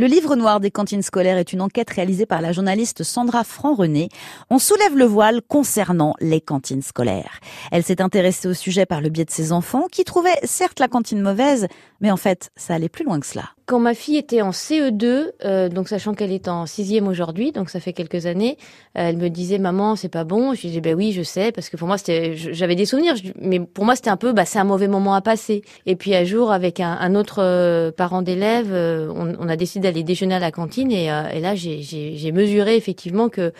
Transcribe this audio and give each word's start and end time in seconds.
Le 0.00 0.06
livre 0.06 0.34
noir 0.34 0.60
des 0.60 0.70
cantines 0.70 1.02
scolaires 1.02 1.36
est 1.36 1.52
une 1.52 1.60
enquête 1.60 1.90
réalisée 1.90 2.24
par 2.24 2.40
la 2.40 2.52
journaliste 2.52 3.02
Sandra 3.02 3.44
Franc-René. 3.44 4.08
On 4.48 4.58
soulève 4.58 4.96
le 4.96 5.04
voile 5.04 5.42
concernant 5.46 6.14
les 6.20 6.40
cantines 6.40 6.80
scolaires. 6.80 7.38
Elle 7.70 7.82
s'est 7.82 8.00
intéressée 8.00 8.48
au 8.48 8.54
sujet 8.54 8.86
par 8.86 9.02
le 9.02 9.10
biais 9.10 9.26
de 9.26 9.30
ses 9.30 9.52
enfants 9.52 9.88
qui 9.92 10.04
trouvaient 10.04 10.40
certes 10.42 10.80
la 10.80 10.88
cantine 10.88 11.20
mauvaise, 11.20 11.68
mais 12.00 12.10
en 12.10 12.16
fait, 12.16 12.48
ça 12.56 12.72
allait 12.72 12.88
plus 12.88 13.04
loin 13.04 13.20
que 13.20 13.26
cela. 13.26 13.50
Quand 13.70 13.78
ma 13.78 13.94
fille 13.94 14.16
était 14.16 14.42
en 14.42 14.50
CE2, 14.50 15.30
euh, 15.44 15.68
donc 15.68 15.86
sachant 15.86 16.12
qu'elle 16.12 16.32
est 16.32 16.48
en 16.48 16.66
sixième 16.66 17.06
aujourd'hui, 17.06 17.52
donc 17.52 17.70
ça 17.70 17.78
fait 17.78 17.92
quelques 17.92 18.26
années, 18.26 18.58
euh, 18.98 19.08
elle 19.08 19.16
me 19.16 19.30
disait 19.30 19.58
maman 19.60 19.94
c'est 19.94 20.08
pas 20.08 20.24
bon. 20.24 20.54
Je 20.54 20.62
disais 20.62 20.80
ben 20.80 20.96
oui 20.96 21.12
je 21.12 21.22
sais 21.22 21.52
parce 21.52 21.68
que 21.68 21.76
pour 21.76 21.86
moi 21.86 21.96
c'était 21.96 22.34
j'avais 22.34 22.74
des 22.74 22.84
souvenirs, 22.84 23.14
mais 23.40 23.60
pour 23.60 23.84
moi 23.84 23.94
c'était 23.94 24.10
un 24.10 24.16
peu 24.16 24.32
bah 24.32 24.44
c'est 24.44 24.58
un 24.58 24.64
mauvais 24.64 24.88
moment 24.88 25.14
à 25.14 25.20
passer. 25.20 25.62
Et 25.86 25.94
puis 25.94 26.16
un 26.16 26.24
jour 26.24 26.50
avec 26.50 26.80
un, 26.80 27.14
autre 27.14 27.40
euh, 27.44 27.92
parent 27.92 28.22
d'élève, 28.22 28.72
euh, 28.72 29.08
on, 29.14 29.48
a 29.48 29.54
décidé 29.54 29.84
d'aller 29.86 30.02
déjeuner 30.02 30.34
à 30.34 30.40
la 30.40 30.50
cantine 30.50 30.90
et 30.90 31.06
là 31.06 31.54
j'ai 31.54 32.32
mesuré 32.32 32.74
effectivement 32.74 33.28
que 33.28 33.52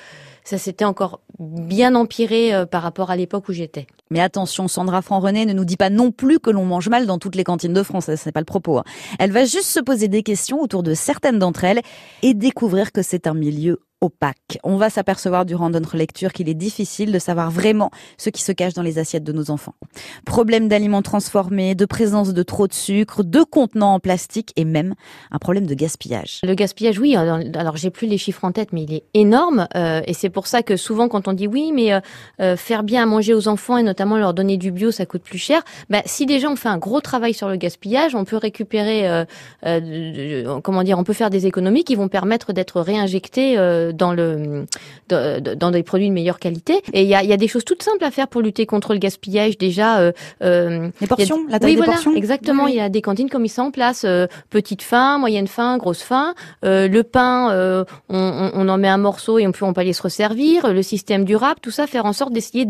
ça 0.45 0.59
s'était 0.59 0.85
encore 0.85 1.21
bien 1.39 1.95
empiré 1.95 2.55
euh, 2.55 2.67
par 2.67 2.83
rapport 2.83 3.11
à 3.11 3.17
l'époque 3.17 3.49
où 3.49 3.53
j'étais. 3.53 3.87
Mais 4.11 4.21
attention, 4.21 4.69
Sandra 4.69 5.03
Franc-René 5.03 5.47
ne 5.47 5.53
nous 5.53 5.65
dit 5.65 5.77
pas 5.77 5.91
non 5.91 6.11
plus 6.11 6.41
que 6.41 6.51
l'on 6.51 6.65
mange 6.65 6.89
mal 6.89 7.07
dans 7.07 7.19
toutes 7.19 7.37
les 7.37 7.45
cantines 7.45 7.73
de 7.73 7.83
France, 7.83 8.11
c'est 8.15 8.33
pas 8.33 8.41
le 8.41 8.47
propos. 8.47 8.79
Hein. 8.79 8.85
Elle 9.19 9.33
va 9.33 9.45
juste 9.45 9.65
se 9.65 9.81
poser 9.81 10.09
des 10.09 10.23
questions 10.23 10.61
autour 10.61 10.83
de 10.83 10.95
certaines 10.95 11.39
d'entre 11.39 11.65
elles 11.65 11.81
et 12.23 12.35
découvrir 12.35 12.93
que 12.93 13.03
c'est 13.03 13.27
un 13.27 13.35
milieu 13.35 13.81
opaque. 14.01 14.59
On 14.65 14.77
va 14.77 14.91
s'apercevoir 14.91 15.45
durant 15.45 15.71
notre 15.71 15.97
lecture 15.97 16.33
qu'il 16.33 16.49
est 16.49 16.55
difficile 16.55 17.13
de 17.13 17.19
savoir 17.19 17.51
vraiment 17.51 17.91
ce 18.19 18.31
qui 18.31 18.43
se 18.43 18.53
cache 18.53 18.75
dans 18.75 18.83
les 18.83 18.99
assiettes 18.99 19.25
de 19.25 19.33
nos 19.33 19.51
enfants. 19.51 19.75
Problème 20.25 20.69
d'aliments 20.69 21.03
transformés, 21.03 21.75
de 21.75 21.85
présence 21.85 22.33
de 22.33 22.43
trop 22.43 22.67
de 22.67 22.73
sucre, 22.73 23.23
de 23.23 23.43
contenants 23.43 23.95
en 23.95 24.01
plastique 24.01 24.53
et 24.57 24.65
même 24.65 24.95
un 25.31 25.39
problème 25.39 25.67
de 25.67 25.75
gaspillage. 25.75 26.41
Le 26.43 26.55
gaspillage, 26.55 26.99
oui. 26.99 27.17
Alors, 27.17 27.77
j'ai 27.77 27.91
plus 27.91 28.07
les 28.07 28.19
chiffres 28.19 28.45
en 28.45 28.53
tête, 28.53 28.73
mais 28.73 28.83
il 28.83 28.95
est 28.95 29.05
énorme. 29.15 29.67
Euh, 29.77 30.01
et 30.07 30.15
c'est 30.15 30.31
pour 30.31 30.47
ça 30.47 30.63
que 30.63 30.77
souvent 30.77 31.09
quand 31.09 31.29
on 31.29 31.33
dit 31.33 31.47
oui, 31.47 31.73
mais 31.73 31.93
euh, 31.93 32.01
euh, 32.41 32.57
faire 32.57 32.83
bien 32.83 33.03
à 33.03 33.07
manger 33.07 33.35
aux 33.35 33.49
enfants 33.49 33.77
et 33.77 33.83
notamment 33.83 34.17
leur 34.17 34.35
donner 34.35 34.57
du 34.57 34.71
bio, 34.71 34.91
ça 34.91 35.07
coûte 35.07 35.23
plus 35.23 35.39
cher. 35.39 35.63
Ben, 35.89 36.03
si 36.07 36.27
déjà 36.27 36.49
on 36.49 36.57
fait 36.57 36.69
un 36.69 36.79
gros 36.79 37.01
travail 37.01 37.35
sur 37.35 37.49
le 37.49 37.57
gaspillage, 37.57 38.15
on 38.15 38.25
peut 38.25 38.37
récupérer, 38.37 39.09
euh, 39.09 39.25
euh, 39.67 40.61
comment 40.61 40.83
dire, 40.83 40.99
on 40.99 41.05
peut 41.05 41.13
faire 41.13 41.31
des 41.31 41.47
économies 41.47 41.85
qui 41.85 41.95
vont 41.95 42.09
permettre 42.09 42.53
d'être 42.53 42.81
dans 43.93 44.13
le 44.13 44.67
dans 45.09 45.71
des 45.71 45.83
produits 45.83 46.09
de 46.09 46.15
meilleure 46.15 46.39
qualité. 46.39 46.81
Et 46.93 47.03
il 47.03 47.09
y 47.09 47.15
a, 47.15 47.23
y 47.25 47.33
a, 47.33 47.37
des 47.37 47.49
choses 47.49 47.65
toutes 47.65 47.83
simples 47.83 48.05
à 48.05 48.11
faire 48.11 48.29
pour 48.29 48.43
lutter 48.43 48.67
contre 48.67 48.93
le 48.93 48.99
gaspillage. 48.99 49.59
Déjà, 49.59 49.99
euh, 49.99 50.13
euh 50.43 50.89
les 51.01 51.07
portions, 51.07 51.47
la 51.49 51.59
taille 51.59 51.71
oui, 51.71 51.75
des 51.75 51.77
voilà, 51.79 51.93
portions. 51.93 52.15
Exactement. 52.15 52.67
Il 52.67 52.77
y 52.77 52.81
a 52.81 52.89
des 52.89 53.03
cantines 53.03 53.29
comme 53.29 53.45
ils 53.45 53.51
sont 53.51 53.63
en 53.63 53.71
place, 53.71 54.05
euh, 54.05 54.27
petite 54.51 54.83
faim, 54.83 55.19
moyenne 55.19 55.47
faim, 55.47 55.79
grosse 55.79 56.03
faim. 56.03 56.35
Euh, 56.65 56.89
le 56.89 57.03
pain, 57.03 57.51
euh, 57.53 57.85
on, 58.09 58.51
on, 58.55 58.69
en 58.69 58.79
met 58.79 58.89
un 58.89 58.99
morceau 58.99 59.39
et 59.39 59.47
on 59.47 59.53
peut 59.53 59.65
on 59.65 59.73
peut 59.73 59.81
aller 59.81 59.93
se 59.93 60.03
resservir. 60.03 60.73
Le 60.73 60.83
système 60.83 61.25
durable, 61.25 61.61
tout 61.61 61.71
ça, 61.71 61.87
faire 61.87 62.05
en 62.05 62.13
sorte 62.13 62.33
d'essayer 62.33 62.67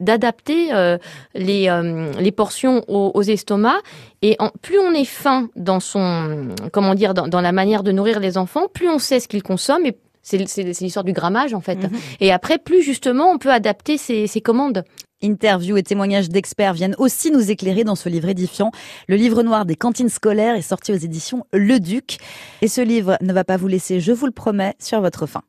d'adapter 0.00 0.72
euh, 0.72 0.98
les 1.34 1.70
les 2.18 2.32
portions 2.32 2.84
aux, 2.88 3.10
aux 3.14 3.22
estomacs. 3.22 3.82
Et 4.22 4.36
en, 4.38 4.50
plus 4.62 4.78
on 4.78 4.92
est 4.92 5.04
fin 5.04 5.48
dans 5.56 5.80
son 5.80 6.48
comment 6.72 6.94
dire 6.94 7.14
dans, 7.14 7.28
dans 7.28 7.40
la 7.40 7.52
manière 7.52 7.82
de 7.82 7.92
nourrir 7.92 8.20
les 8.20 8.38
enfants, 8.38 8.68
plus 8.72 8.88
on 8.88 8.98
sait 8.98 9.20
ce 9.20 9.28
qu'ils 9.28 9.42
consomment 9.42 9.86
et 9.86 9.96
c'est 10.22 10.38
l'histoire 10.38 11.04
du 11.04 11.12
grammage 11.12 11.54
en 11.54 11.60
fait. 11.60 11.76
Mmh. 11.76 11.90
Et 12.20 12.32
après, 12.32 12.58
plus 12.58 12.82
justement, 12.82 13.30
on 13.30 13.38
peut 13.38 13.52
adapter 13.52 13.98
ses, 13.98 14.26
ses 14.26 14.40
commandes. 14.40 14.84
Interviews 15.22 15.76
et 15.76 15.82
témoignages 15.82 16.30
d'experts 16.30 16.72
viennent 16.72 16.94
aussi 16.98 17.30
nous 17.30 17.50
éclairer 17.50 17.84
dans 17.84 17.94
ce 17.94 18.08
livre 18.08 18.28
édifiant. 18.28 18.72
Le 19.06 19.16
livre 19.16 19.42
noir 19.42 19.66
des 19.66 19.76
cantines 19.76 20.08
scolaires 20.08 20.54
est 20.54 20.62
sorti 20.62 20.92
aux 20.92 20.96
éditions 20.96 21.44
Le 21.52 21.78
Duc. 21.78 22.18
Et 22.62 22.68
ce 22.68 22.80
livre 22.80 23.18
ne 23.20 23.32
va 23.32 23.44
pas 23.44 23.58
vous 23.58 23.68
laisser, 23.68 24.00
je 24.00 24.12
vous 24.12 24.26
le 24.26 24.32
promets, 24.32 24.74
sur 24.78 25.00
votre 25.02 25.26
faim. 25.26 25.42